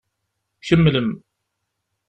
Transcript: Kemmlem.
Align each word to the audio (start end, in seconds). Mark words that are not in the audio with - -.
Kemmlem. 0.61 1.09